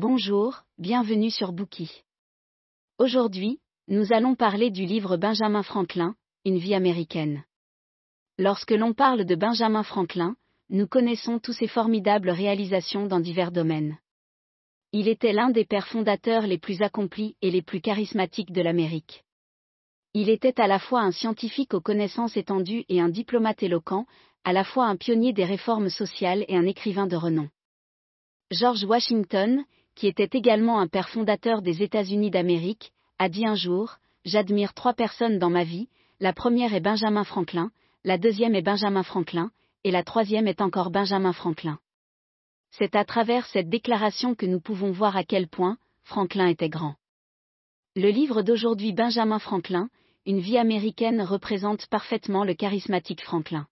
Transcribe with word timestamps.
Bonjour, 0.00 0.62
bienvenue 0.78 1.28
sur 1.28 1.50
Bookie. 1.50 2.04
Aujourd'hui, 3.00 3.58
nous 3.88 4.12
allons 4.12 4.36
parler 4.36 4.70
du 4.70 4.84
livre 4.84 5.16
Benjamin 5.16 5.64
Franklin, 5.64 6.14
Une 6.44 6.58
vie 6.58 6.76
américaine. 6.76 7.42
Lorsque 8.38 8.70
l'on 8.70 8.94
parle 8.94 9.24
de 9.24 9.34
Benjamin 9.34 9.82
Franklin, 9.82 10.36
nous 10.70 10.86
connaissons 10.86 11.40
tous 11.40 11.52
ses 11.52 11.66
formidables 11.66 12.30
réalisations 12.30 13.06
dans 13.06 13.18
divers 13.18 13.50
domaines. 13.50 13.98
Il 14.92 15.08
était 15.08 15.32
l'un 15.32 15.50
des 15.50 15.64
pères 15.64 15.88
fondateurs 15.88 16.46
les 16.46 16.58
plus 16.58 16.80
accomplis 16.80 17.34
et 17.42 17.50
les 17.50 17.62
plus 17.62 17.80
charismatiques 17.80 18.52
de 18.52 18.62
l'Amérique. 18.62 19.24
Il 20.14 20.28
était 20.28 20.60
à 20.60 20.68
la 20.68 20.78
fois 20.78 21.00
un 21.00 21.10
scientifique 21.10 21.74
aux 21.74 21.80
connaissances 21.80 22.36
étendues 22.36 22.84
et 22.88 23.00
un 23.00 23.08
diplomate 23.08 23.64
éloquent, 23.64 24.06
à 24.44 24.52
la 24.52 24.62
fois 24.62 24.86
un 24.86 24.94
pionnier 24.94 25.32
des 25.32 25.44
réformes 25.44 25.90
sociales 25.90 26.44
et 26.46 26.56
un 26.56 26.66
écrivain 26.66 27.08
de 27.08 27.16
renom. 27.16 27.48
George 28.52 28.84
Washington, 28.84 29.64
qui 29.98 30.06
était 30.06 30.38
également 30.38 30.78
un 30.78 30.86
père 30.86 31.08
fondateur 31.08 31.60
des 31.60 31.82
États-Unis 31.82 32.30
d'Amérique, 32.30 32.92
a 33.18 33.28
dit 33.28 33.44
un 33.44 33.56
jour, 33.56 33.96
J'admire 34.24 34.72
trois 34.72 34.94
personnes 34.94 35.40
dans 35.40 35.50
ma 35.50 35.64
vie, 35.64 35.88
la 36.20 36.32
première 36.32 36.72
est 36.72 36.80
Benjamin 36.80 37.24
Franklin, 37.24 37.72
la 38.04 38.16
deuxième 38.16 38.54
est 38.54 38.62
Benjamin 38.62 39.02
Franklin, 39.02 39.50
et 39.82 39.90
la 39.90 40.04
troisième 40.04 40.46
est 40.46 40.60
encore 40.60 40.90
Benjamin 40.90 41.32
Franklin. 41.32 41.80
C'est 42.70 42.94
à 42.94 43.04
travers 43.04 43.46
cette 43.46 43.68
déclaration 43.68 44.36
que 44.36 44.46
nous 44.46 44.60
pouvons 44.60 44.92
voir 44.92 45.16
à 45.16 45.24
quel 45.24 45.48
point 45.48 45.78
Franklin 46.04 46.46
était 46.46 46.68
grand. 46.68 46.94
Le 47.96 48.10
livre 48.10 48.42
d'aujourd'hui 48.42 48.92
Benjamin 48.92 49.40
Franklin, 49.40 49.88
Une 50.26 50.38
vie 50.38 50.58
américaine 50.58 51.22
représente 51.22 51.88
parfaitement 51.88 52.44
le 52.44 52.54
charismatique 52.54 53.22
Franklin. 53.22 53.66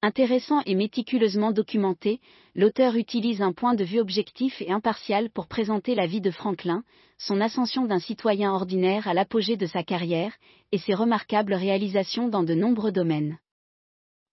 Intéressant 0.00 0.62
et 0.64 0.76
méticuleusement 0.76 1.50
documenté, 1.50 2.20
l'auteur 2.54 2.94
utilise 2.94 3.42
un 3.42 3.52
point 3.52 3.74
de 3.74 3.82
vue 3.82 3.98
objectif 3.98 4.62
et 4.62 4.70
impartial 4.70 5.28
pour 5.28 5.48
présenter 5.48 5.96
la 5.96 6.06
vie 6.06 6.20
de 6.20 6.30
Franklin, 6.30 6.84
son 7.18 7.40
ascension 7.40 7.84
d'un 7.84 7.98
citoyen 7.98 8.52
ordinaire 8.52 9.08
à 9.08 9.14
l'apogée 9.14 9.56
de 9.56 9.66
sa 9.66 9.82
carrière, 9.82 10.32
et 10.70 10.78
ses 10.78 10.94
remarquables 10.94 11.54
réalisations 11.54 12.28
dans 12.28 12.44
de 12.44 12.54
nombreux 12.54 12.92
domaines. 12.92 13.38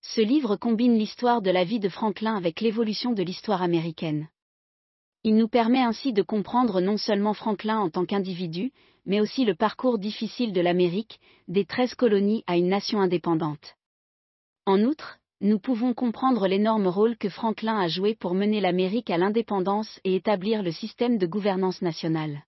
Ce 0.01 0.21
livre 0.21 0.55
combine 0.55 0.99
l'histoire 0.99 1.41
de 1.41 1.49
la 1.49 1.63
vie 1.63 1.79
de 1.79 1.89
Franklin 1.89 2.35
avec 2.35 2.61
l'évolution 2.61 3.13
de 3.13 3.23
l'histoire 3.23 3.63
américaine. 3.63 4.27
Il 5.23 5.35
nous 5.35 5.47
permet 5.47 5.81
ainsi 5.81 6.13
de 6.13 6.21
comprendre 6.21 6.79
non 6.79 6.97
seulement 6.97 7.33
Franklin 7.33 7.79
en 7.79 7.89
tant 7.89 8.05
qu'individu, 8.05 8.71
mais 9.07 9.19
aussi 9.19 9.45
le 9.45 9.55
parcours 9.55 9.97
difficile 9.97 10.53
de 10.53 10.61
l'Amérique, 10.61 11.19
des 11.47 11.65
treize 11.65 11.95
colonies 11.95 12.43
à 12.45 12.55
une 12.55 12.67
nation 12.67 13.01
indépendante. 13.01 13.73
En 14.67 14.83
outre, 14.83 15.17
nous 15.45 15.59
pouvons 15.59 15.93
comprendre 15.93 16.47
l'énorme 16.47 16.87
rôle 16.87 17.17
que 17.17 17.29
Franklin 17.29 17.77
a 17.77 17.87
joué 17.87 18.15
pour 18.15 18.33
mener 18.33 18.59
l'Amérique 18.61 19.11
à 19.11 19.19
l'indépendance 19.19 19.99
et 20.03 20.15
établir 20.15 20.63
le 20.63 20.71
système 20.71 21.19
de 21.19 21.27
gouvernance 21.27 21.83
nationale. 21.83 22.43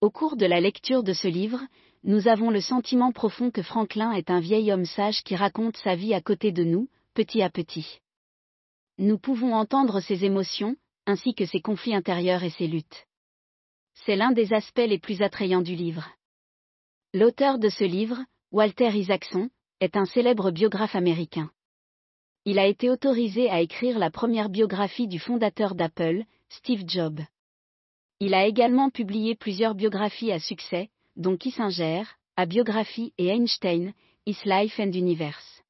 Au 0.00 0.10
cours 0.10 0.34
de 0.34 0.44
la 0.44 0.60
lecture 0.60 1.04
de 1.04 1.12
ce 1.12 1.28
livre, 1.28 1.60
nous 2.02 2.26
avons 2.26 2.50
le 2.50 2.60
sentiment 2.60 3.12
profond 3.12 3.52
que 3.52 3.62
Franklin 3.62 4.10
est 4.14 4.30
un 4.30 4.40
vieil 4.40 4.72
homme 4.72 4.84
sage 4.84 5.22
qui 5.22 5.36
raconte 5.36 5.76
sa 5.76 5.94
vie 5.94 6.12
à 6.12 6.20
côté 6.20 6.50
de 6.50 6.64
nous, 6.64 6.88
petit 7.14 7.40
à 7.40 7.50
petit. 7.50 8.00
Nous 8.98 9.18
pouvons 9.18 9.54
entendre 9.54 10.00
ses 10.00 10.24
émotions, 10.24 10.74
ainsi 11.06 11.34
que 11.34 11.46
ses 11.46 11.60
conflits 11.60 11.94
intérieurs 11.94 12.42
et 12.42 12.50
ses 12.50 12.66
luttes. 12.66 13.06
C'est 13.94 14.16
l'un 14.16 14.32
des 14.32 14.52
aspects 14.52 14.88
les 14.88 14.98
plus 14.98 15.22
attrayants 15.22 15.62
du 15.62 15.76
livre. 15.76 16.10
L'auteur 17.14 17.60
de 17.60 17.68
ce 17.68 17.84
livre, 17.84 18.18
Walter 18.50 18.88
Isaacson, 18.88 19.50
est 19.78 19.96
un 19.96 20.04
célèbre 20.04 20.50
biographe 20.50 20.96
américain 20.96 21.52
il 22.44 22.58
a 22.58 22.66
été 22.66 22.90
autorisé 22.90 23.48
à 23.50 23.60
écrire 23.60 23.98
la 23.98 24.10
première 24.10 24.48
biographie 24.48 25.06
du 25.06 25.20
fondateur 25.20 25.74
d'Apple, 25.74 26.24
Steve 26.48 26.82
Jobs. 26.86 27.20
Il 28.18 28.34
a 28.34 28.46
également 28.46 28.90
publié 28.90 29.34
plusieurs 29.34 29.74
biographies 29.74 30.32
à 30.32 30.40
succès, 30.40 30.90
dont 31.16 31.36
Kissinger, 31.36 32.02
A 32.36 32.46
Biographie 32.46 33.12
et 33.18 33.28
Einstein, 33.28 33.92
His 34.26 34.38
Life 34.44 34.80
and 34.80 34.92
Universe. 34.92 35.62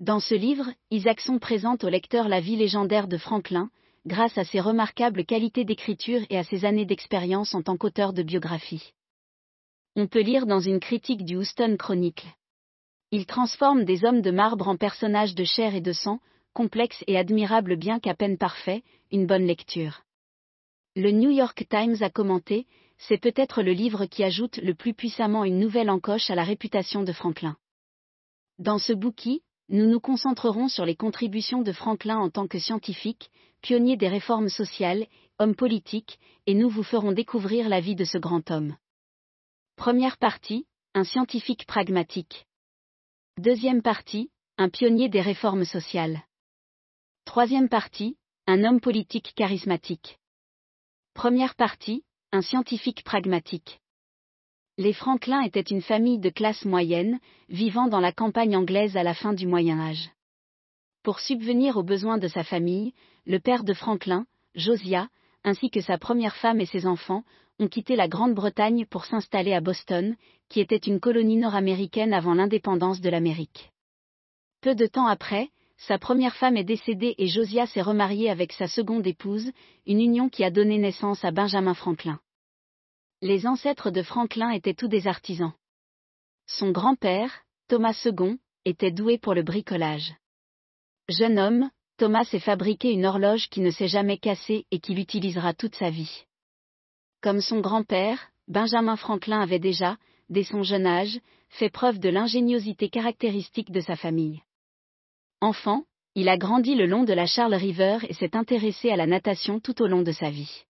Dans 0.00 0.20
ce 0.20 0.34
livre, 0.34 0.66
Isaacson 0.90 1.38
présente 1.38 1.84
au 1.84 1.88
lecteur 1.88 2.28
la 2.28 2.40
vie 2.40 2.56
légendaire 2.56 3.08
de 3.08 3.16
Franklin, 3.16 3.70
grâce 4.06 4.36
à 4.38 4.44
ses 4.44 4.60
remarquables 4.60 5.24
qualités 5.24 5.64
d'écriture 5.64 6.20
et 6.30 6.38
à 6.38 6.44
ses 6.44 6.64
années 6.64 6.86
d'expérience 6.86 7.54
en 7.54 7.62
tant 7.62 7.76
qu'auteur 7.76 8.12
de 8.12 8.22
biographie. 8.22 8.92
On 9.96 10.06
peut 10.06 10.20
lire 10.20 10.46
dans 10.46 10.60
une 10.60 10.80
critique 10.80 11.24
du 11.24 11.36
Houston 11.36 11.76
Chronicle. 11.78 12.28
Il 13.10 13.24
transforme 13.24 13.84
des 13.84 14.04
hommes 14.04 14.20
de 14.20 14.30
marbre 14.30 14.68
en 14.68 14.76
personnages 14.76 15.34
de 15.34 15.44
chair 15.44 15.74
et 15.74 15.80
de 15.80 15.92
sang, 15.92 16.20
complexes 16.52 17.02
et 17.06 17.16
admirables 17.16 17.76
bien 17.76 18.00
qu'à 18.00 18.14
peine 18.14 18.36
parfaits, 18.36 18.82
une 19.10 19.26
bonne 19.26 19.46
lecture. 19.46 20.02
Le 20.94 21.10
New 21.10 21.30
York 21.30 21.66
Times 21.70 21.96
a 22.00 22.10
commenté, 22.10 22.66
c'est 22.98 23.16
peut-être 23.18 23.62
le 23.62 23.72
livre 23.72 24.04
qui 24.06 24.24
ajoute 24.24 24.58
le 24.58 24.74
plus 24.74 24.92
puissamment 24.92 25.44
une 25.44 25.58
nouvelle 25.58 25.88
encoche 25.88 26.28
à 26.30 26.34
la 26.34 26.44
réputation 26.44 27.02
de 27.02 27.12
Franklin. 27.12 27.56
Dans 28.58 28.78
ce 28.78 28.92
bouquin, 28.92 29.36
nous 29.70 29.86
nous 29.86 30.00
concentrerons 30.00 30.68
sur 30.68 30.84
les 30.84 30.96
contributions 30.96 31.62
de 31.62 31.72
Franklin 31.72 32.18
en 32.18 32.28
tant 32.28 32.46
que 32.46 32.58
scientifique, 32.58 33.30
pionnier 33.62 33.96
des 33.96 34.08
réformes 34.08 34.48
sociales, 34.48 35.06
homme 35.38 35.54
politique, 35.54 36.18
et 36.46 36.54
nous 36.54 36.68
vous 36.68 36.82
ferons 36.82 37.12
découvrir 37.12 37.68
la 37.68 37.80
vie 37.80 37.94
de 37.94 38.04
ce 38.04 38.18
grand 38.18 38.50
homme. 38.50 38.76
Première 39.76 40.18
partie, 40.18 40.66
un 40.94 41.04
scientifique 41.04 41.66
pragmatique. 41.66 42.46
Deuxième 43.38 43.82
partie, 43.82 44.32
un 44.56 44.68
pionnier 44.68 45.08
des 45.08 45.20
réformes 45.20 45.64
sociales. 45.64 46.24
Troisième 47.24 47.68
partie, 47.68 48.16
un 48.48 48.64
homme 48.64 48.80
politique 48.80 49.32
charismatique. 49.36 50.18
Première 51.14 51.54
partie, 51.54 52.02
un 52.32 52.42
scientifique 52.42 53.04
pragmatique. 53.04 53.78
Les 54.76 54.92
Franklin 54.92 55.42
étaient 55.42 55.60
une 55.60 55.82
famille 55.82 56.18
de 56.18 56.30
classe 56.30 56.64
moyenne, 56.64 57.20
vivant 57.48 57.86
dans 57.86 58.00
la 58.00 58.10
campagne 58.10 58.56
anglaise 58.56 58.96
à 58.96 59.04
la 59.04 59.14
fin 59.14 59.34
du 59.34 59.46
Moyen 59.46 59.78
Âge. 59.78 60.10
Pour 61.04 61.20
subvenir 61.20 61.76
aux 61.76 61.84
besoins 61.84 62.18
de 62.18 62.26
sa 62.26 62.42
famille, 62.42 62.92
le 63.24 63.38
père 63.38 63.62
de 63.62 63.72
Franklin, 63.72 64.26
Josiah, 64.56 65.06
ainsi 65.44 65.70
que 65.70 65.80
sa 65.80 65.98
première 65.98 66.36
femme 66.36 66.60
et 66.60 66.66
ses 66.66 66.86
enfants, 66.86 67.24
ont 67.58 67.68
quitté 67.68 67.96
la 67.96 68.08
Grande-Bretagne 68.08 68.86
pour 68.86 69.04
s'installer 69.04 69.52
à 69.52 69.60
Boston, 69.60 70.16
qui 70.48 70.60
était 70.60 70.76
une 70.76 71.00
colonie 71.00 71.36
nord-américaine 71.36 72.12
avant 72.12 72.34
l'indépendance 72.34 73.00
de 73.00 73.10
l'Amérique. 73.10 73.70
Peu 74.60 74.74
de 74.74 74.86
temps 74.86 75.06
après, 75.06 75.50
sa 75.76 75.98
première 75.98 76.34
femme 76.34 76.56
est 76.56 76.64
décédée 76.64 77.14
et 77.18 77.28
Josiah 77.28 77.66
s'est 77.66 77.82
remarié 77.82 78.30
avec 78.30 78.52
sa 78.52 78.66
seconde 78.66 79.06
épouse, 79.06 79.52
une 79.86 80.00
union 80.00 80.28
qui 80.28 80.44
a 80.44 80.50
donné 80.50 80.78
naissance 80.78 81.24
à 81.24 81.30
Benjamin 81.30 81.74
Franklin. 81.74 82.20
Les 83.22 83.46
ancêtres 83.46 83.90
de 83.90 84.02
Franklin 84.02 84.50
étaient 84.50 84.74
tous 84.74 84.88
des 84.88 85.06
artisans. 85.06 85.52
Son 86.46 86.70
grand-père, 86.70 87.44
Thomas 87.68 88.00
II, 88.04 88.38
était 88.64 88.90
doué 88.90 89.18
pour 89.18 89.34
le 89.34 89.42
bricolage. 89.42 90.14
Jeune 91.08 91.38
homme, 91.38 91.70
Thomas 91.98 92.24
s'est 92.24 92.38
fabriqué 92.38 92.92
une 92.92 93.06
horloge 93.06 93.48
qui 93.48 93.60
ne 93.60 93.72
s'est 93.72 93.88
jamais 93.88 94.18
cassée 94.18 94.66
et 94.70 94.78
qu'il 94.78 95.00
utilisera 95.00 95.52
toute 95.52 95.74
sa 95.74 95.90
vie. 95.90 96.24
Comme 97.20 97.40
son 97.40 97.60
grand-père, 97.60 98.30
Benjamin 98.46 98.94
Franklin 98.94 99.40
avait 99.40 99.58
déjà, 99.58 99.96
dès 100.30 100.44
son 100.44 100.62
jeune 100.62 100.86
âge, 100.86 101.18
fait 101.48 101.70
preuve 101.70 101.98
de 101.98 102.08
l'ingéniosité 102.08 102.88
caractéristique 102.88 103.72
de 103.72 103.80
sa 103.80 103.96
famille. 103.96 104.42
Enfant, 105.40 105.82
il 106.14 106.28
a 106.28 106.38
grandi 106.38 106.76
le 106.76 106.86
long 106.86 107.02
de 107.02 107.12
la 107.12 107.26
Charles 107.26 107.54
River 107.54 107.98
et 108.08 108.14
s'est 108.14 108.36
intéressé 108.36 108.90
à 108.90 108.96
la 108.96 109.06
natation 109.06 109.58
tout 109.58 109.82
au 109.82 109.88
long 109.88 110.02
de 110.02 110.12
sa 110.12 110.30
vie. 110.30 110.64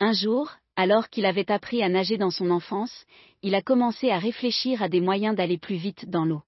Un 0.00 0.12
jour, 0.12 0.50
alors 0.74 1.10
qu'il 1.10 1.26
avait 1.26 1.52
appris 1.52 1.80
à 1.80 1.88
nager 1.88 2.18
dans 2.18 2.32
son 2.32 2.50
enfance, 2.50 3.06
il 3.42 3.54
a 3.54 3.62
commencé 3.62 4.10
à 4.10 4.18
réfléchir 4.18 4.82
à 4.82 4.88
des 4.88 5.00
moyens 5.00 5.36
d'aller 5.36 5.58
plus 5.58 5.76
vite 5.76 6.10
dans 6.10 6.24
l'eau. 6.24 6.42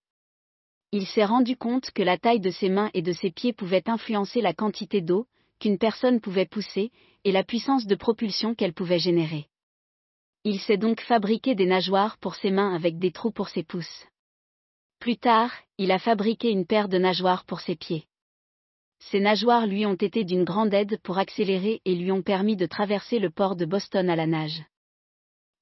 Il 0.92 1.06
s'est 1.06 1.24
rendu 1.24 1.56
compte 1.56 1.90
que 1.90 2.02
la 2.02 2.18
taille 2.18 2.40
de 2.40 2.50
ses 2.50 2.68
mains 2.68 2.90
et 2.94 3.02
de 3.02 3.12
ses 3.12 3.30
pieds 3.30 3.52
pouvait 3.52 3.88
influencer 3.88 4.40
la 4.40 4.54
quantité 4.54 5.00
d'eau 5.00 5.26
qu'une 5.58 5.78
personne 5.78 6.20
pouvait 6.20 6.46
pousser, 6.46 6.90
et 7.24 7.32
la 7.32 7.42
puissance 7.42 7.86
de 7.86 7.94
propulsion 7.94 8.54
qu'elle 8.54 8.74
pouvait 8.74 8.98
générer. 8.98 9.46
Il 10.44 10.60
s'est 10.60 10.76
donc 10.76 11.00
fabriqué 11.00 11.54
des 11.54 11.66
nageoires 11.66 12.18
pour 12.18 12.36
ses 12.36 12.50
mains 12.50 12.74
avec 12.74 12.98
des 12.98 13.10
trous 13.10 13.32
pour 13.32 13.48
ses 13.48 13.64
pouces. 13.64 14.06
Plus 15.00 15.16
tard, 15.16 15.52
il 15.78 15.90
a 15.90 15.98
fabriqué 15.98 16.50
une 16.50 16.66
paire 16.66 16.88
de 16.88 16.98
nageoires 16.98 17.44
pour 17.44 17.60
ses 17.60 17.74
pieds. 17.74 18.06
Ces 19.10 19.20
nageoires 19.20 19.66
lui 19.66 19.84
ont 19.86 19.94
été 19.94 20.24
d'une 20.24 20.44
grande 20.44 20.72
aide 20.72 20.98
pour 21.02 21.18
accélérer 21.18 21.82
et 21.84 21.94
lui 21.94 22.12
ont 22.12 22.22
permis 22.22 22.56
de 22.56 22.66
traverser 22.66 23.18
le 23.18 23.30
port 23.30 23.56
de 23.56 23.64
Boston 23.64 24.08
à 24.08 24.16
la 24.16 24.26
nage. 24.26 24.62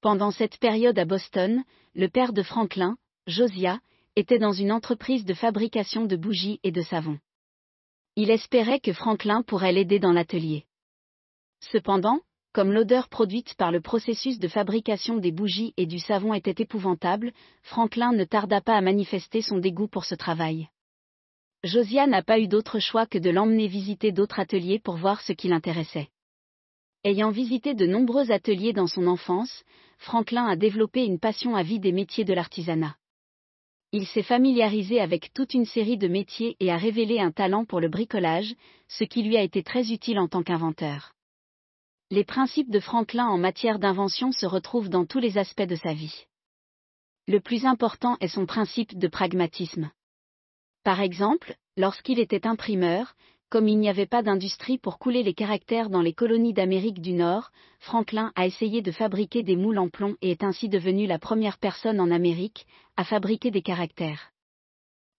Pendant 0.01 0.31
cette 0.31 0.59
période 0.59 0.99
à 0.99 1.05
Boston, 1.05 1.65
le 1.95 2.09
père 2.09 2.33
de 2.33 2.43
Franklin, 2.43 2.97
Josiah, 3.27 3.81
était 4.17 4.39
dans 4.39 4.53
une 4.53 4.71
entreprise 4.71 5.25
de 5.25 5.35
fabrication 5.35 6.05
de 6.05 6.17
bougies 6.17 6.61
et 6.63 6.71
de 6.71 6.83
savon. 6.83 7.19
Il 8.17 8.31
espérait 8.31 8.81
que 8.81 8.93
Franklin 8.93 9.43
pourrait 9.43 9.73
l'aider 9.73 9.99
dans 9.99 10.13
l'atelier. 10.13 10.67
Cependant, 11.61 12.21
comme 12.53 12.73
l'odeur 12.73 13.09
produite 13.09 13.55
par 13.55 13.73
le 13.73 13.81
processus 13.81 14.39
de 14.39 14.47
fabrication 14.47 15.17
des 15.17 15.33
bougies 15.33 15.75
et 15.77 15.87
du 15.87 15.99
savon 15.99 16.33
était 16.33 16.63
épouvantable, 16.63 17.33
Franklin 17.63 18.13
ne 18.13 18.23
tarda 18.23 18.61
pas 18.61 18.77
à 18.77 18.81
manifester 18.81 19.43
son 19.43 19.59
dégoût 19.59 19.89
pour 19.89 20.05
ce 20.05 20.15
travail. 20.15 20.69
Josiah 21.65 22.07
n'a 22.07 22.23
pas 22.23 22.39
eu 22.39 22.47
d'autre 22.47 22.79
choix 22.79 23.07
que 23.07 23.19
de 23.19 23.31
l'emmener 23.31 23.67
visiter 23.67 24.13
d'autres 24.13 24.39
ateliers 24.39 24.79
pour 24.79 24.97
voir 24.97 25.21
ce 25.23 25.33
qui 25.33 25.49
l'intéressait. 25.49 26.11
Ayant 27.03 27.31
visité 27.31 27.75
de 27.75 27.87
nombreux 27.87 28.31
ateliers 28.31 28.73
dans 28.73 28.87
son 28.87 29.09
enfance, 29.09 29.65
Franklin 29.99 30.47
a 30.47 30.55
développé 30.55 31.05
une 31.05 31.19
passion 31.19 31.57
à 31.57 31.65
vie 31.65 31.81
des 31.81 31.93
métiers 31.93 32.25
de 32.25 32.35
l'artisanat. 32.35 32.95
Il 33.97 34.09
s'est 34.09 34.25
familiarisé 34.25 35.01
avec 35.01 35.33
toute 35.33 35.55
une 35.55 35.67
série 35.67 35.97
de 35.97 36.09
métiers 36.09 36.57
et 36.59 36.73
a 36.73 36.77
révélé 36.77 37.21
un 37.21 37.31
talent 37.31 37.65
pour 37.65 37.79
le 37.79 37.89
bricolage, 37.89 38.53
ce 38.89 39.05
qui 39.05 39.23
lui 39.23 39.37
a 39.37 39.43
été 39.43 39.63
très 39.63 39.93
utile 39.93 40.19
en 40.19 40.27
tant 40.27 40.43
qu'inventeur. 40.43 41.13
Les 42.11 42.25
principes 42.25 42.73
de 42.73 42.81
Franklin 42.81 43.29
en 43.29 43.39
matière 43.39 43.79
d'invention 43.79 44.33
se 44.33 44.47
retrouvent 44.47 44.89
dans 44.89 45.07
tous 45.07 45.21
les 45.21 45.39
aspects 45.39 45.63
de 45.63 45.77
sa 45.77 45.95
vie. 45.95 46.25
Le 47.29 47.39
plus 47.39 47.67
important 47.67 48.17
est 48.19 48.27
son 48.27 48.47
principe 48.47 48.99
de 48.99 49.07
pragmatisme. 49.07 49.93
Par 50.83 51.01
exemple, 51.01 51.55
lorsqu'il 51.77 52.19
était 52.19 52.49
imprimeur, 52.49 53.15
comme 53.55 53.69
il 53.69 53.79
n'y 53.79 53.89
avait 53.89 54.05
pas 54.05 54.25
d'industrie 54.25 54.79
pour 54.79 54.99
couler 54.99 55.23
les 55.23 55.33
caractères 55.33 55.89
dans 55.89 56.03
les 56.03 56.13
colonies 56.13 56.55
d'Amérique 56.55 57.01
du 57.01 57.13
Nord, 57.13 57.53
Franklin 57.79 58.33
a 58.35 58.47
essayé 58.47 58.83
de 58.83 58.91
fabriquer 58.91 59.45
des 59.45 59.55
moules 59.55 59.79
en 59.79 59.89
plomb 59.89 60.17
et 60.23 60.33
est 60.33 60.43
ainsi 60.43 60.69
devenu 60.69 61.07
la 61.07 61.21
première 61.21 61.59
personne 61.59 62.01
en 62.01 62.11
Amérique 62.11 62.67
à 62.97 63.05
fabriquer 63.05 63.53
des 63.53 63.63
caractères. 63.63 64.33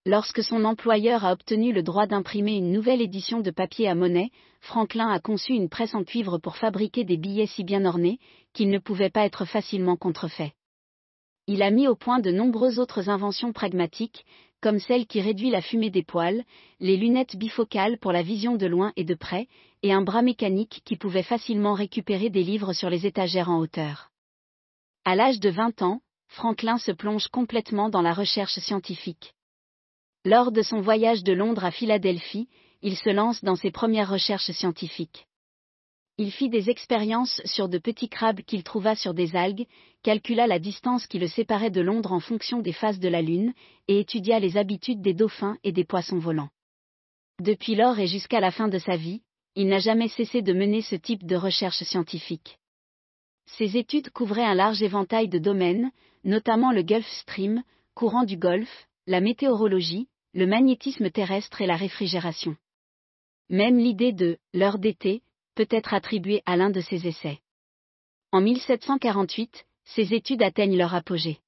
Lorsque 0.06 0.44
son 0.44 0.66
employeur 0.66 1.24
a 1.24 1.32
obtenu 1.32 1.72
le 1.72 1.82
droit 1.82 2.08
d'imprimer 2.08 2.58
une 2.58 2.74
nouvelle 2.74 3.02
édition 3.02 3.40
de 3.40 3.52
papier 3.52 3.88
à 3.88 3.96
monnaie, 3.96 4.32
Franklin 4.60 5.08
a 5.08 5.22
conçu 5.22 5.54
une 5.54 5.70
presse 5.70 5.96
en 5.96 6.04
cuivre 6.04 6.38
pour 6.38 6.58
fabriquer 6.58 7.06
des 7.06 7.16
billets 7.16 7.48
si 7.48 7.64
bien 7.64 7.86
ornés 7.86 8.20
qu'ils 8.52 8.70
ne 8.70 8.80
pouvaient 8.80 9.10
pas 9.10 9.24
être 9.24 9.46
facilement 9.46 9.96
contrefaits. 9.96 10.52
Il 11.48 11.62
a 11.62 11.72
mis 11.72 11.88
au 11.88 11.96
point 11.96 12.20
de 12.20 12.32
nombreuses 12.32 12.80
autres 12.80 13.08
inventions 13.08 13.54
pragmatiques, 13.54 14.26
comme 14.62 14.80
celle 14.80 15.06
qui 15.06 15.22
réduit 15.22 15.50
la 15.50 15.62
fumée 15.62 15.90
des 15.90 16.04
poils, 16.04 16.44
les 16.80 16.98
lunettes 16.98 17.36
bifocales 17.36 17.98
pour 18.00 18.12
la 18.12 18.24
vision 18.24 18.56
de 18.56 18.66
loin 18.66 18.94
et 18.96 19.04
de 19.04 19.14
près, 19.14 19.48
et 19.84 19.94
un 19.94 20.02
bras 20.02 20.22
mécanique 20.22 20.82
qui 20.86 20.96
pouvait 20.96 21.24
facilement 21.24 21.74
récupérer 21.74 22.30
des 22.30 22.44
livres 22.44 22.74
sur 22.74 22.90
les 22.90 23.06
étagères 23.06 23.50
en 23.50 23.60
hauteur. 23.60 24.12
À 25.04 25.16
l'âge 25.16 25.40
de 25.40 25.50
20 25.50 25.82
ans, 25.84 26.02
Franklin 26.28 26.78
se 26.78 26.92
plonge 26.92 27.28
complètement 27.28 27.90
dans 27.90 28.02
la 28.02 28.14
recherche 28.14 28.58
scientifique. 28.60 29.34
Lors 30.26 30.52
de 30.52 30.64
son 30.64 30.82
voyage 30.82 31.24
de 31.24 31.34
Londres 31.34 31.64
à 31.64 31.72
Philadelphie, 31.72 32.50
il 32.82 32.98
se 32.98 33.10
lance 33.10 33.44
dans 33.44 33.56
ses 33.56 33.72
premières 33.72 34.10
recherches 34.10 34.52
scientifiques. 34.52 35.28
Il 36.18 36.32
fit 36.32 36.50
des 36.50 36.70
expériences 36.70 37.42
sur 37.44 37.68
de 37.68 37.78
petits 37.78 38.08
crabes 38.08 38.40
qu'il 38.42 38.64
trouva 38.64 38.96
sur 38.96 39.14
des 39.14 39.36
algues, 39.36 39.68
calcula 40.02 40.48
la 40.48 40.60
distance 40.60 41.08
qui 41.08 41.20
le 41.20 41.28
séparait 41.28 41.72
de 41.72 41.82
Londres 41.82 42.14
en 42.14 42.22
fonction 42.22 42.60
des 42.60 42.72
phases 42.72 43.00
de 43.00 43.10
la 43.10 43.22
Lune, 43.22 43.54
et 43.90 44.00
étudia 44.00 44.40
les 44.40 44.56
habitudes 44.56 45.02
des 45.02 45.14
dauphins 45.14 45.58
et 45.66 45.74
des 45.74 45.84
poissons 45.84 46.20
volants. 46.20 46.50
Depuis 47.42 47.76
lors 47.76 48.00
et 48.00 48.08
jusqu'à 48.08 48.40
la 48.40 48.52
fin 48.52 48.70
de 48.70 48.80
sa 48.80 48.96
vie, 48.96 49.24
il 49.56 49.68
n'a 49.68 49.80
jamais 49.80 50.08
cessé 50.08 50.42
de 50.42 50.54
mener 50.54 50.82
ce 50.82 50.96
type 50.96 51.26
de 51.26 51.36
recherche 51.36 51.84
scientifique. 51.84 52.60
Ses 53.58 53.76
études 53.76 54.10
couvraient 54.10 54.46
un 54.46 54.56
large 54.56 54.82
éventail 54.82 55.28
de 55.28 55.38
domaines, 55.38 55.92
notamment 56.24 56.72
le 56.72 56.82
Gulf 56.82 57.08
Stream, 57.08 57.62
courant 57.94 58.24
du 58.24 58.38
Golfe, 58.38 58.88
la 59.06 59.20
météorologie, 59.20 60.08
le 60.34 60.48
magnétisme 60.48 61.10
terrestre 61.10 61.62
et 61.62 61.68
la 61.68 61.76
réfrigération. 61.76 62.56
Même 63.50 63.78
l'idée 63.78 64.14
de 64.14 64.38
l'heure 64.54 64.80
d'été 64.80 65.22
peut 65.56 65.68
être 65.70 65.94
attribuée 65.94 66.44
à 66.46 66.58
l'un 66.58 66.70
de 66.70 66.82
ses 66.82 67.08
essais. 67.08 67.40
En 68.32 68.42
1748, 68.42 69.66
ses 69.86 70.14
études 70.14 70.44
atteignent 70.44 70.78
leur 70.78 70.94
apogée. 70.94 71.40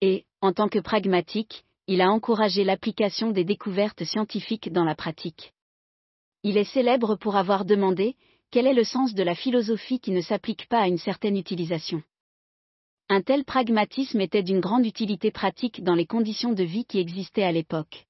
Et, 0.00 0.24
en 0.40 0.52
tant 0.52 0.68
que 0.68 0.78
pragmatique, 0.78 1.64
il 1.88 2.00
a 2.00 2.10
encouragé 2.10 2.64
l'application 2.64 3.30
des 3.30 3.44
découvertes 3.44 4.04
scientifiques 4.04 4.72
dans 4.72 4.84
la 4.84 4.94
pratique. 4.94 5.52
Il 6.44 6.56
est 6.56 6.64
célèbre 6.72 7.16
pour 7.16 7.36
avoir 7.36 7.64
demandé 7.64 8.14
quel 8.50 8.66
est 8.66 8.74
le 8.74 8.84
sens 8.84 9.14
de 9.14 9.22
la 9.22 9.34
philosophie 9.34 9.98
qui 9.98 10.12
ne 10.12 10.20
s'applique 10.20 10.68
pas 10.68 10.80
à 10.80 10.86
une 10.86 10.98
certaine 10.98 11.36
utilisation. 11.36 12.02
Un 13.08 13.22
tel 13.22 13.44
pragmatisme 13.44 14.20
était 14.20 14.42
d'une 14.42 14.60
grande 14.60 14.86
utilité 14.86 15.30
pratique 15.30 15.82
dans 15.82 15.94
les 15.94 16.06
conditions 16.06 16.52
de 16.52 16.62
vie 16.62 16.84
qui 16.84 16.98
existaient 16.98 17.42
à 17.42 17.52
l'époque. 17.52 18.06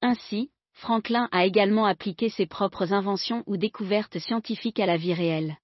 Ainsi, 0.00 0.50
Franklin 0.76 1.26
a 1.32 1.46
également 1.46 1.86
appliqué 1.86 2.28
ses 2.28 2.44
propres 2.44 2.92
inventions 2.92 3.42
ou 3.46 3.56
découvertes 3.56 4.18
scientifiques 4.18 4.78
à 4.78 4.84
la 4.84 4.98
vie 4.98 5.14
réelle. 5.14 5.56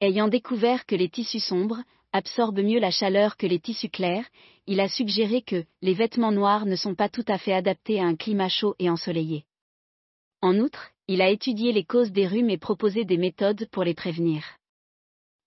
Ayant 0.00 0.28
découvert 0.28 0.86
que 0.86 0.94
les 0.94 1.08
tissus 1.08 1.40
sombres 1.40 1.82
absorbent 2.12 2.62
mieux 2.62 2.78
la 2.78 2.92
chaleur 2.92 3.36
que 3.36 3.48
les 3.48 3.58
tissus 3.58 3.88
clairs, 3.88 4.24
il 4.68 4.78
a 4.78 4.88
suggéré 4.88 5.42
que 5.42 5.64
les 5.80 5.94
vêtements 5.94 6.30
noirs 6.30 6.66
ne 6.66 6.76
sont 6.76 6.94
pas 6.94 7.08
tout 7.08 7.24
à 7.26 7.36
fait 7.36 7.52
adaptés 7.52 7.98
à 7.98 8.04
un 8.04 8.14
climat 8.14 8.48
chaud 8.48 8.76
et 8.78 8.88
ensoleillé. 8.88 9.44
En 10.40 10.56
outre, 10.58 10.92
il 11.08 11.20
a 11.20 11.28
étudié 11.28 11.72
les 11.72 11.84
causes 11.84 12.12
des 12.12 12.28
rhumes 12.28 12.50
et 12.50 12.58
proposé 12.58 13.04
des 13.04 13.16
méthodes 13.16 13.66
pour 13.72 13.82
les 13.82 13.94
prévenir. 13.94 14.44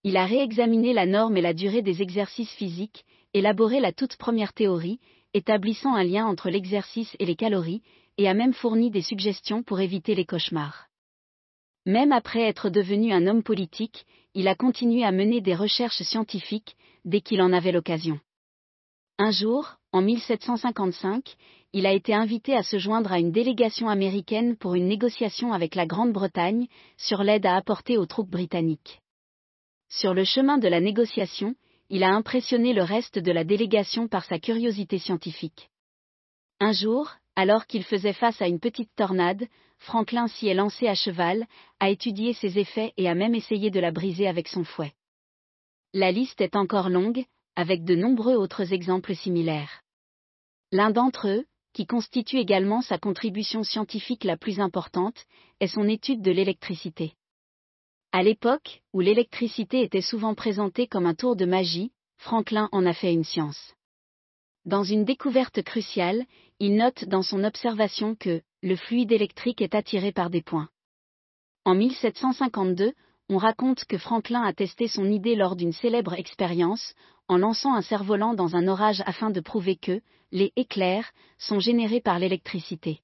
Il 0.03 0.17
a 0.17 0.25
réexaminé 0.25 0.91
la 0.91 1.05
norme 1.05 1.37
et 1.37 1.41
la 1.41 1.53
durée 1.53 1.81
des 1.81 2.01
exercices 2.01 2.51
physiques, 2.51 3.05
élaboré 3.33 3.79
la 3.79 3.93
toute 3.93 4.17
première 4.17 4.51
théorie, 4.51 4.99
établissant 5.33 5.95
un 5.95 6.03
lien 6.03 6.25
entre 6.25 6.49
l'exercice 6.49 7.15
et 7.19 7.25
les 7.25 7.35
calories, 7.37 7.81
et 8.17 8.27
a 8.27 8.33
même 8.33 8.53
fourni 8.53 8.91
des 8.91 9.01
suggestions 9.01 9.63
pour 9.63 9.79
éviter 9.79 10.15
les 10.15 10.25
cauchemars. 10.25 10.87
Même 11.85 12.11
après 12.11 12.41
être 12.41 12.69
devenu 12.69 13.13
un 13.13 13.27
homme 13.27 13.43
politique, 13.43 14.05
il 14.33 14.47
a 14.47 14.55
continué 14.55 15.03
à 15.03 15.11
mener 15.11 15.41
des 15.41 15.55
recherches 15.55 16.01
scientifiques, 16.01 16.75
dès 17.05 17.21
qu'il 17.21 17.41
en 17.41 17.53
avait 17.53 17.71
l'occasion. 17.71 18.19
Un 19.17 19.31
jour, 19.31 19.77
en 19.91 20.01
1755, 20.01 21.35
il 21.71 21.85
a 21.85 21.93
été 21.93 22.13
invité 22.13 22.55
à 22.55 22.63
se 22.63 22.79
joindre 22.79 23.11
à 23.11 23.19
une 23.19 23.31
délégation 23.31 23.87
américaine 23.87 24.57
pour 24.57 24.75
une 24.75 24.87
négociation 24.87 25.53
avec 25.53 25.75
la 25.75 25.85
Grande-Bretagne 25.85 26.67
sur 26.97 27.23
l'aide 27.23 27.45
à 27.45 27.55
apporter 27.55 27.97
aux 27.97 28.05
troupes 28.05 28.29
britanniques. 28.29 29.01
Sur 29.89 30.13
le 30.13 30.23
chemin 30.23 30.57
de 30.57 30.67
la 30.67 30.81
négociation, 30.81 31.55
il 31.89 32.03
a 32.03 32.13
impressionné 32.13 32.73
le 32.73 32.83
reste 32.83 33.19
de 33.19 33.31
la 33.31 33.43
délégation 33.43 34.07
par 34.07 34.25
sa 34.25 34.39
curiosité 34.39 34.97
scientifique. 34.99 35.69
Un 36.59 36.71
jour, 36.71 37.11
alors 37.35 37.67
qu'il 37.67 37.83
faisait 37.83 38.13
face 38.13 38.41
à 38.41 38.47
une 38.47 38.59
petite 38.59 38.93
tornade, 38.95 39.47
Franklin 39.77 40.27
s'y 40.27 40.47
est 40.47 40.53
lancé 40.53 40.87
à 40.87 40.95
cheval, 40.95 41.45
a 41.79 41.89
étudié 41.89 42.33
ses 42.33 42.57
effets 42.59 42.93
et 42.97 43.09
a 43.09 43.15
même 43.15 43.35
essayé 43.35 43.69
de 43.71 43.79
la 43.79 43.91
briser 43.91 44.27
avec 44.27 44.47
son 44.47 44.63
fouet. 44.63 44.93
La 45.93 46.11
liste 46.11 46.41
est 46.41 46.55
encore 46.55 46.89
longue, 46.89 47.25
avec 47.55 47.83
de 47.83 47.95
nombreux 47.95 48.35
autres 48.35 48.73
exemples 48.73 49.15
similaires. 49.15 49.81
L'un 50.71 50.91
d'entre 50.91 51.27
eux, 51.27 51.45
qui 51.73 51.85
constitue 51.85 52.37
également 52.37 52.81
sa 52.81 52.97
contribution 52.97 53.63
scientifique 53.63 54.23
la 54.23 54.37
plus 54.37 54.59
importante, 54.59 55.25
est 55.59 55.67
son 55.67 55.87
étude 55.87 56.21
de 56.21 56.31
l'électricité. 56.31 57.13
À 58.11 58.23
l'époque, 58.23 58.81
où 58.93 59.01
l'électricité 59.01 59.81
était 59.81 60.01
souvent 60.01 60.35
présentée 60.35 60.87
comme 60.87 61.05
un 61.05 61.15
tour 61.15 61.35
de 61.35 61.45
magie, 61.45 61.91
Franklin 62.17 62.69
en 62.71 62.85
a 62.85 62.93
fait 62.93 63.13
une 63.13 63.25
science. 63.25 63.73
Dans 64.63 64.83
une 64.83 65.05
découverte 65.05 65.61
cruciale, 65.61 66.25
il 66.59 66.75
note 66.75 67.05
dans 67.05 67.21
son 67.21 67.43
observation 67.43 68.15
que 68.15 68.41
le 68.61 68.75
fluide 68.75 69.11
électrique 69.11 69.61
est 69.61 69.75
attiré 69.75 70.11
par 70.11 70.29
des 70.29 70.41
points. 70.41 70.69
En 71.65 71.75
1752, 71.75 72.93
on 73.29 73.37
raconte 73.37 73.85
que 73.85 73.97
Franklin 73.97 74.43
a 74.43 74.53
testé 74.53 74.87
son 74.87 75.05
idée 75.11 75.35
lors 75.35 75.55
d'une 75.55 75.73
célèbre 75.73 76.13
expérience, 76.13 76.93
en 77.27 77.37
lançant 77.37 77.73
un 77.73 77.81
cerf-volant 77.81 78.33
dans 78.33 78.55
un 78.55 78.67
orage 78.67 79.01
afin 79.05 79.31
de 79.31 79.39
prouver 79.39 79.75
que 79.75 79.99
les 80.31 80.53
éclairs 80.55 81.11
sont 81.39 81.59
générés 81.59 82.01
par 82.01 82.19
l'électricité. 82.19 83.01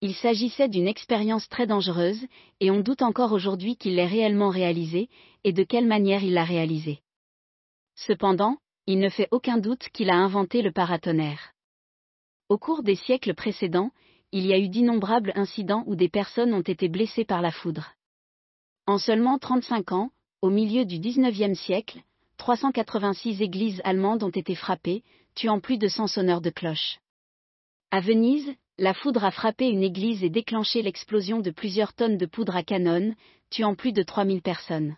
Il 0.00 0.14
s'agissait 0.14 0.68
d'une 0.68 0.88
expérience 0.88 1.48
très 1.48 1.66
dangereuse, 1.66 2.24
et 2.60 2.70
on 2.70 2.80
doute 2.80 3.02
encore 3.02 3.32
aujourd'hui 3.32 3.76
qu'il 3.76 3.96
l'ait 3.96 4.06
réellement 4.06 4.48
réalisée, 4.48 5.08
et 5.44 5.52
de 5.52 5.64
quelle 5.64 5.86
manière 5.86 6.22
il 6.22 6.34
l'a 6.34 6.44
réalisée. 6.44 7.00
Cependant, 7.96 8.56
il 8.86 8.98
ne 8.98 9.08
fait 9.08 9.28
aucun 9.30 9.58
doute 9.58 9.88
qu'il 9.92 10.08
a 10.08 10.16
inventé 10.16 10.62
le 10.62 10.72
paratonnerre. 10.72 11.52
Au 12.48 12.56
cours 12.56 12.82
des 12.82 12.94
siècles 12.94 13.34
précédents, 13.34 13.90
il 14.32 14.46
y 14.46 14.54
a 14.54 14.58
eu 14.58 14.68
d'innombrables 14.68 15.32
incidents 15.34 15.84
où 15.86 15.96
des 15.96 16.08
personnes 16.08 16.54
ont 16.54 16.62
été 16.62 16.88
blessées 16.88 17.26
par 17.26 17.42
la 17.42 17.50
foudre. 17.50 17.92
En 18.86 18.96
seulement 18.96 19.38
35 19.38 19.92
ans, 19.92 20.10
au 20.40 20.48
milieu 20.48 20.86
du 20.86 20.98
XIXe 20.98 21.58
siècle, 21.58 22.00
386 22.38 23.42
églises 23.42 23.82
allemandes 23.84 24.22
ont 24.22 24.30
été 24.30 24.54
frappées, 24.54 25.02
tuant 25.34 25.60
plus 25.60 25.76
de 25.76 25.88
100 25.88 26.06
sonneurs 26.06 26.40
de 26.40 26.48
cloches. 26.48 27.00
À 27.90 28.00
Venise, 28.00 28.54
la 28.78 28.94
foudre 28.94 29.24
a 29.24 29.30
frappé 29.30 29.68
une 29.68 29.82
église 29.82 30.24
et 30.24 30.30
déclenché 30.30 30.80
l'explosion 30.80 31.40
de 31.40 31.50
plusieurs 31.50 31.92
tonnes 31.92 32.16
de 32.16 32.26
poudre 32.26 32.56
à 32.56 32.62
canon, 32.62 33.14
tuant 33.50 33.74
plus 33.74 33.92
de 33.92 34.02
3000 34.02 34.40
personnes. 34.40 34.96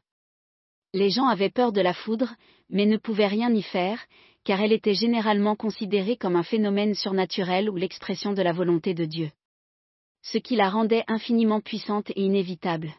Les 0.92 1.11
gens 1.11 1.26
avaient 1.26 1.50
peur 1.50 1.73
de 1.73 1.80
la 1.80 1.95
foudre, 1.95 2.35
mais 2.69 2.87
ne 2.87 2.97
pouvaient 2.97 3.26
rien 3.26 3.52
y 3.52 3.62
faire, 3.62 3.99
car 4.44 4.61
elle 4.61 4.73
était 4.73 4.94
généralement 4.94 5.56
considérée 5.56 6.16
comme 6.16 6.37
un 6.37 6.42
phénomène 6.42 6.94
surnaturel 6.94 7.68
ou 7.68 7.76
l'expression 7.76 8.32
de 8.32 8.42
la 8.42 8.52
volonté 8.52 8.94
de 8.94 9.04
Dieu. 9.04 9.30
Ce 10.23 10.38
qui 10.38 10.56
la 10.56 10.68
rendait 10.68 11.04
infiniment 11.09 11.61
puissante 11.61 12.11
et 12.11 12.23
inévitable. 12.23 12.94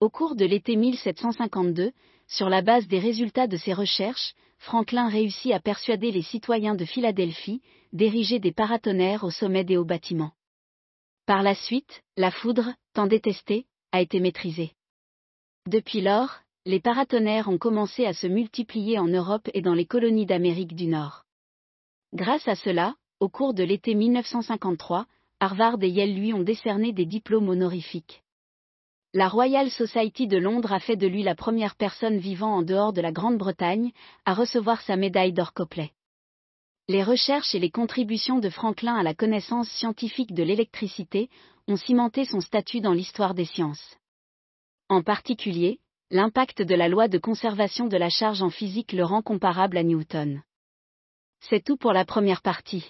Au 0.00 0.08
cours 0.08 0.34
de 0.34 0.44
l'été 0.44 0.76
1752, 0.76 1.92
sur 2.26 2.48
la 2.48 2.62
base 2.62 2.86
des 2.86 2.98
résultats 2.98 3.46
de 3.46 3.56
ses 3.56 3.74
recherches, 3.74 4.34
Franklin 4.58 5.08
réussit 5.08 5.52
à 5.52 5.60
persuader 5.60 6.10
les 6.10 6.22
citoyens 6.22 6.74
de 6.74 6.84
Philadelphie 6.84 7.60
d'ériger 7.92 8.38
des 8.38 8.52
paratonnerres 8.52 9.24
au 9.24 9.30
sommet 9.30 9.64
des 9.64 9.76
hauts 9.76 9.84
bâtiments. 9.84 10.32
Par 11.26 11.42
la 11.42 11.54
suite, 11.54 12.02
la 12.16 12.30
foudre, 12.30 12.74
tant 12.92 13.06
détestée, 13.06 13.66
a 13.92 14.00
été 14.00 14.20
maîtrisée. 14.20 14.72
Depuis 15.66 16.00
lors, 16.00 16.40
les 16.66 16.80
paratonnerres 16.80 17.48
ont 17.48 17.58
commencé 17.58 18.04
à 18.04 18.12
se 18.12 18.26
multiplier 18.26 18.98
en 18.98 19.08
Europe 19.08 19.48
et 19.54 19.62
dans 19.62 19.74
les 19.74 19.86
colonies 19.86 20.26
d'Amérique 20.26 20.74
du 20.74 20.86
Nord. 20.86 21.24
Grâce 22.12 22.46
à 22.48 22.54
cela, 22.54 22.96
au 23.18 23.28
cours 23.28 23.54
de 23.54 23.62
l'été 23.62 23.94
1953, 23.94 25.06
Harvard 25.40 25.82
et 25.82 25.88
Yale 25.88 26.14
lui 26.14 26.34
ont 26.34 26.42
décerné 26.42 26.92
des 26.92 27.06
diplômes 27.06 27.48
honorifiques. 27.48 28.22
La 29.14 29.28
Royal 29.28 29.70
Society 29.70 30.26
de 30.26 30.36
Londres 30.36 30.72
a 30.72 30.80
fait 30.80 30.96
de 30.96 31.06
lui 31.06 31.22
la 31.22 31.34
première 31.34 31.76
personne 31.76 32.18
vivant 32.18 32.56
en 32.56 32.62
dehors 32.62 32.92
de 32.92 33.00
la 33.00 33.10
Grande-Bretagne 33.10 33.90
à 34.24 34.34
recevoir 34.34 34.82
sa 34.82 34.96
médaille 34.96 35.32
d'or 35.32 35.52
Copley. 35.52 35.92
Les 36.88 37.02
recherches 37.02 37.54
et 37.54 37.58
les 37.58 37.70
contributions 37.70 38.38
de 38.38 38.50
Franklin 38.50 38.94
à 38.94 39.02
la 39.02 39.14
connaissance 39.14 39.68
scientifique 39.68 40.34
de 40.34 40.42
l'électricité 40.42 41.30
ont 41.68 41.76
cimenté 41.76 42.24
son 42.24 42.40
statut 42.40 42.80
dans 42.80 42.92
l'histoire 42.92 43.34
des 43.34 43.44
sciences. 43.44 43.96
En 44.88 45.02
particulier, 45.02 45.80
l'impact 46.10 46.62
de 46.62 46.74
la 46.74 46.88
loi 46.88 47.06
de 47.06 47.18
conservation 47.18 47.86
de 47.86 47.96
la 47.96 48.10
charge 48.10 48.42
en 48.42 48.50
physique 48.50 48.92
le 48.92 49.04
rend 49.04 49.22
comparable 49.22 49.78
à 49.78 49.84
Newton. 49.84 50.42
C'est 51.40 51.64
tout 51.64 51.76
pour 51.76 51.92
la 51.92 52.04
première 52.04 52.42
partie. 52.42 52.84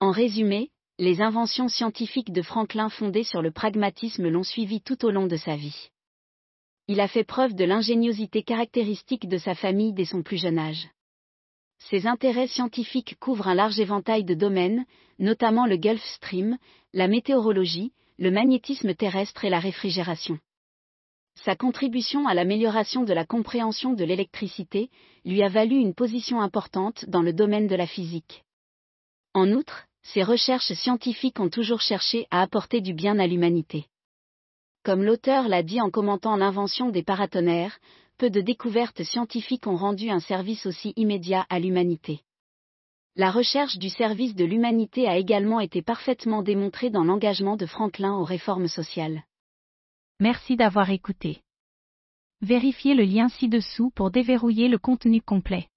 En 0.00 0.10
résumé, 0.10 0.70
les 0.98 1.20
inventions 1.20 1.68
scientifiques 1.68 2.32
de 2.32 2.42
Franklin 2.42 2.88
fondées 2.88 3.22
sur 3.22 3.40
le 3.40 3.52
pragmatisme 3.52 4.28
l'ont 4.28 4.42
suivi 4.42 4.80
tout 4.80 5.04
au 5.04 5.10
long 5.10 5.26
de 5.28 5.36
sa 5.36 5.54
vie. 5.54 5.90
Il 6.88 7.00
a 7.00 7.06
fait 7.06 7.22
preuve 7.22 7.54
de 7.54 7.64
l'ingéniosité 7.64 8.42
caractéristique 8.42 9.28
de 9.28 9.38
sa 9.38 9.54
famille 9.54 9.92
dès 9.92 10.04
son 10.04 10.22
plus 10.22 10.38
jeune 10.38 10.58
âge. 10.58 10.88
Ses 11.78 12.08
intérêts 12.08 12.48
scientifiques 12.48 13.16
couvrent 13.20 13.46
un 13.46 13.54
large 13.54 13.78
éventail 13.78 14.24
de 14.24 14.34
domaines, 14.34 14.84
notamment 15.20 15.66
le 15.66 15.76
Gulf 15.76 16.02
Stream, 16.02 16.58
la 16.92 17.06
météorologie, 17.06 17.92
le 18.18 18.32
magnétisme 18.32 18.94
terrestre 18.94 19.44
et 19.44 19.50
la 19.50 19.60
réfrigération. 19.60 20.40
Sa 21.44 21.54
contribution 21.54 22.26
à 22.26 22.34
l'amélioration 22.34 23.04
de 23.04 23.12
la 23.12 23.24
compréhension 23.24 23.92
de 23.92 24.04
l'électricité 24.04 24.90
lui 25.24 25.42
a 25.44 25.48
valu 25.48 25.76
une 25.76 25.94
position 25.94 26.40
importante 26.40 27.04
dans 27.08 27.22
le 27.22 27.32
domaine 27.32 27.68
de 27.68 27.76
la 27.76 27.86
physique. 27.86 28.44
En 29.34 29.52
outre, 29.52 29.86
ses 30.02 30.24
recherches 30.24 30.72
scientifiques 30.72 31.38
ont 31.38 31.48
toujours 31.48 31.80
cherché 31.80 32.26
à 32.32 32.42
apporter 32.42 32.80
du 32.80 32.92
bien 32.92 33.20
à 33.20 33.26
l'humanité. 33.28 33.86
Comme 34.82 35.04
l'auteur 35.04 35.48
l'a 35.48 35.62
dit 35.62 35.80
en 35.80 35.90
commentant 35.90 36.36
l'invention 36.36 36.88
des 36.88 37.04
paratonnerres, 37.04 37.78
peu 38.16 38.30
de 38.30 38.40
découvertes 38.40 39.04
scientifiques 39.04 39.68
ont 39.68 39.76
rendu 39.76 40.10
un 40.10 40.20
service 40.20 40.66
aussi 40.66 40.92
immédiat 40.96 41.46
à 41.50 41.60
l'humanité. 41.60 42.20
La 43.14 43.30
recherche 43.30 43.78
du 43.78 43.90
service 43.90 44.34
de 44.34 44.44
l'humanité 44.44 45.06
a 45.06 45.16
également 45.16 45.60
été 45.60 45.82
parfaitement 45.82 46.42
démontrée 46.42 46.90
dans 46.90 47.04
l'engagement 47.04 47.56
de 47.56 47.66
Franklin 47.66 48.14
aux 48.14 48.24
réformes 48.24 48.68
sociales. 48.68 49.22
Merci 50.20 50.56
d'avoir 50.56 50.90
écouté. 50.90 51.42
Vérifiez 52.40 52.94
le 52.94 53.04
lien 53.04 53.28
ci-dessous 53.28 53.90
pour 53.90 54.10
déverrouiller 54.10 54.66
le 54.66 54.76
contenu 54.76 55.22
complet. 55.22 55.68